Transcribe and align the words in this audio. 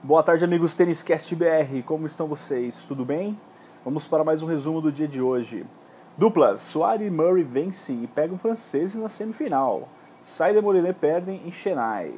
Boa 0.00 0.22
tarde, 0.22 0.44
amigos 0.44 0.76
Tênis 0.76 1.02
Cast 1.02 1.34
BR. 1.34 1.82
Como 1.84 2.06
estão 2.06 2.28
vocês? 2.28 2.84
Tudo 2.84 3.04
bem? 3.04 3.36
Vamos 3.84 4.06
para 4.06 4.22
mais 4.22 4.40
um 4.44 4.46
resumo 4.46 4.80
do 4.80 4.92
dia 4.92 5.08
de 5.08 5.20
hoje. 5.20 5.66
Duplas: 6.16 6.60
Soares 6.60 7.04
e 7.04 7.10
Murray 7.10 7.42
vencem 7.42 8.04
e 8.04 8.06
pegam 8.06 8.38
franceses 8.38 8.94
na 8.94 9.08
semifinal. 9.08 9.88
Sai 10.20 10.54
de 10.54 10.60
Morenet 10.60 10.96
perdem 11.00 11.42
em 11.44 11.50
Chennai. 11.50 12.14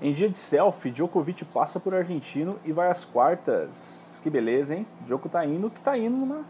Em 0.00 0.12
dia 0.12 0.30
de 0.30 0.38
selfie, 0.38 0.92
Djokovic 0.92 1.44
passa 1.46 1.80
por 1.80 1.92
argentino 1.92 2.60
e 2.64 2.70
vai 2.70 2.88
às 2.88 3.04
quartas. 3.04 4.20
Que 4.22 4.30
beleza, 4.30 4.76
hein? 4.76 4.86
Djoko 5.04 5.28
tá 5.28 5.44
indo, 5.44 5.68
que 5.68 5.82
tá 5.82 5.98
indo 5.98 6.16
numa 6.16 6.44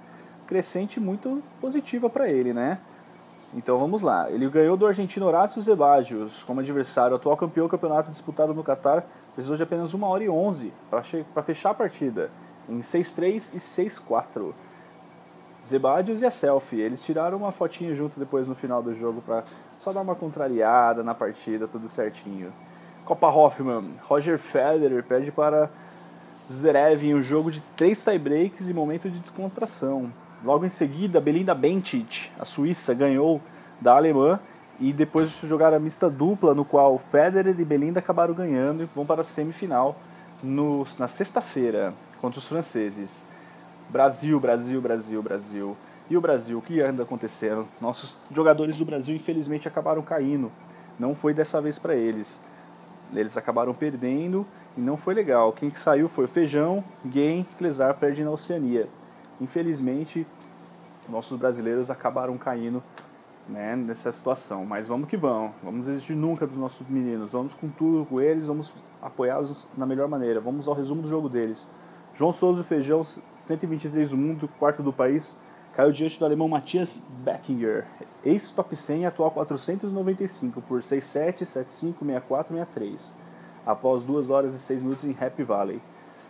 crescente 0.46 1.00
muito 1.00 1.42
positiva 1.58 2.10
para 2.10 2.28
ele, 2.28 2.52
né? 2.52 2.78
Então 3.52 3.78
vamos 3.78 4.02
lá. 4.02 4.30
Ele 4.30 4.48
ganhou 4.48 4.76
do 4.76 4.86
argentino 4.86 5.26
Horácio 5.26 5.60
Zebagios 5.60 6.42
como 6.44 6.60
adversário, 6.60 7.16
atual 7.16 7.36
campeão 7.36 7.66
do 7.66 7.70
campeonato 7.70 8.10
disputado 8.10 8.54
no 8.54 8.62
Catar. 8.62 9.04
Precisou 9.34 9.56
de 9.56 9.62
apenas 9.62 9.92
1 9.92 10.02
hora 10.04 10.24
e 10.24 10.28
11 10.28 10.72
para 10.88 11.42
fechar 11.42 11.70
a 11.70 11.74
partida, 11.74 12.30
em 12.68 12.80
6-3 12.80 13.54
e 13.54 13.58
6-4. 13.58 14.52
Zebagios 15.66 16.22
e 16.22 16.26
a 16.26 16.30
selfie. 16.30 16.80
Eles 16.80 17.02
tiraram 17.02 17.38
uma 17.38 17.52
fotinha 17.52 17.94
junto 17.94 18.18
depois 18.18 18.48
no 18.48 18.54
final 18.54 18.82
do 18.82 18.94
jogo 18.94 19.20
para 19.20 19.44
só 19.78 19.92
dar 19.92 20.00
uma 20.00 20.14
contrariada 20.14 21.02
na 21.02 21.14
partida, 21.14 21.66
tudo 21.66 21.88
certinho. 21.88 22.52
Copa 23.04 23.28
Hoffman. 23.28 23.94
Roger 24.04 24.38
Federer 24.38 25.02
perde 25.02 25.32
para 25.32 25.68
Zverev 26.48 27.04
em 27.04 27.14
um 27.14 27.22
jogo 27.22 27.50
de 27.50 27.60
três 27.76 28.02
tiebreaks 28.02 28.68
e 28.68 28.74
momento 28.74 29.10
de 29.10 29.18
descontração. 29.18 30.12
Logo 30.42 30.64
em 30.64 30.70
seguida, 30.70 31.20
Belinda 31.20 31.54
Bencic, 31.54 32.30
a 32.38 32.46
Suíça, 32.46 32.94
ganhou 32.94 33.42
da 33.78 33.94
alemã 33.94 34.40
e 34.78 34.90
depois 34.90 35.30
jogaram 35.42 35.76
a 35.76 35.80
mista 35.80 36.08
dupla, 36.08 36.54
no 36.54 36.64
qual 36.64 36.96
Federer 36.96 37.54
e 37.58 37.64
Belinda 37.64 37.98
acabaram 37.98 38.32
ganhando 38.32 38.82
e 38.82 38.86
vão 38.94 39.04
para 39.04 39.20
a 39.20 39.24
semifinal 39.24 39.96
no, 40.42 40.86
na 40.98 41.06
sexta-feira 41.06 41.92
contra 42.22 42.38
os 42.38 42.48
franceses. 42.48 43.26
Brasil, 43.90 44.40
Brasil, 44.40 44.80
Brasil, 44.80 45.22
Brasil. 45.22 45.76
E 46.08 46.16
o 46.16 46.20
Brasil, 46.20 46.58
o 46.58 46.62
que 46.62 46.80
anda 46.80 47.02
acontecendo? 47.02 47.68
Nossos 47.78 48.16
jogadores 48.34 48.78
do 48.78 48.84
Brasil, 48.86 49.14
infelizmente, 49.14 49.68
acabaram 49.68 50.00
caindo. 50.00 50.50
Não 50.98 51.14
foi 51.14 51.34
dessa 51.34 51.60
vez 51.60 51.78
para 51.78 51.94
eles. 51.94 52.40
Eles 53.12 53.36
acabaram 53.36 53.74
perdendo 53.74 54.46
e 54.76 54.80
não 54.80 54.96
foi 54.96 55.12
legal. 55.12 55.52
Quem 55.52 55.68
que 55.68 55.78
saiu 55.78 56.08
foi 56.08 56.24
o 56.24 56.28
Feijão, 56.28 56.82
Game, 57.04 57.46
Clesar 57.58 57.94
perde 57.94 58.24
na 58.24 58.30
Oceania 58.30 58.88
infelizmente, 59.40 60.26
nossos 61.08 61.38
brasileiros 61.38 61.90
acabaram 61.90 62.36
caindo 62.38 62.82
né, 63.48 63.74
nessa 63.76 64.12
situação. 64.12 64.64
Mas 64.64 64.86
vamos 64.86 65.08
que 65.08 65.16
vamos, 65.16 65.52
vamos 65.62 65.86
desistir 65.86 66.14
nunca 66.14 66.46
dos 66.46 66.56
nossos 66.56 66.86
meninos, 66.88 67.32
vamos 67.32 67.54
com 67.54 67.68
tudo 67.68 68.06
com 68.06 68.20
eles, 68.20 68.46
vamos 68.46 68.74
apoiá-los 69.02 69.68
na 69.76 69.86
melhor 69.86 70.08
maneira. 70.08 70.40
Vamos 70.40 70.68
ao 70.68 70.74
resumo 70.74 71.02
do 71.02 71.08
jogo 71.08 71.28
deles. 71.28 71.70
João 72.14 72.32
Souza 72.32 72.62
Feijão, 72.62 73.02
123 73.04 74.10
do 74.10 74.16
mundo, 74.16 74.48
quarto 74.58 74.82
do 74.82 74.92
país, 74.92 75.38
caiu 75.74 75.92
diante 75.92 76.18
do 76.18 76.24
alemão 76.24 76.48
Matias 76.48 77.00
Beckinger, 77.24 77.86
ex-top 78.24 78.74
100 78.74 79.06
atual 79.06 79.30
495 79.30 80.60
por 80.62 80.82
67, 80.82 81.46
75, 81.46 82.04
64, 82.04 82.54
63, 82.54 83.14
após 83.64 84.02
2 84.04 84.28
horas 84.28 84.54
e 84.54 84.58
6 84.58 84.82
minutos 84.82 85.04
em 85.04 85.16
Happy 85.18 85.42
Valley. 85.42 85.80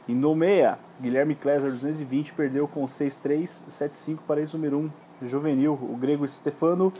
Em 0.08 0.14
Nomeia, 0.14 0.78
Guilherme 1.00 1.34
Kleser 1.34 1.70
220 1.70 2.32
perdeu 2.32 2.66
com 2.66 2.84
6-3, 2.84 3.44
7-5 3.44 4.18
para 4.26 4.40
ex-número 4.40 4.78
1 4.78 4.90
juvenil, 5.26 5.74
o 5.74 5.96
grego 5.96 6.26
Stefano. 6.26 6.92